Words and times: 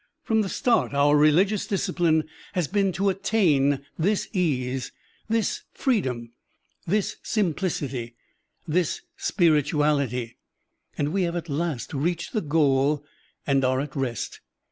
From 0.23 0.41
the 0.41 0.49
start 0.49 0.95
our 0.95 1.15
religious 1.15 1.67
discipline 1.67 2.23
has 2.53 2.67
been 2.67 2.91
to 2.93 3.09
attain 3.09 3.85
this 3.99 4.27
ease, 4.33 4.91
this 5.29 5.61
freedom, 5.73 6.31
this 6.87 7.17
simplicity, 7.21 8.15
this 8.67 9.01
spirituality, 9.15 10.37
and 10.97 11.13
we 11.13 11.21
have 11.21 11.35
at 11.35 11.49
last 11.49 11.93
reached 11.93 12.33
the 12.33 12.41
goal 12.41 13.03
and 13.45 13.63
are 13.63 13.79
at 13.79 13.95
rest. 13.95 14.39